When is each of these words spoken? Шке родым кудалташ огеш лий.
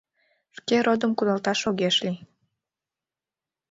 Шке 0.57 0.75
родым 0.85 1.11
кудалташ 1.17 1.59
огеш 1.69 1.95
лий. 2.05 2.19